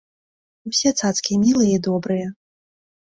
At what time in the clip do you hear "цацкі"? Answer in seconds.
1.01-1.37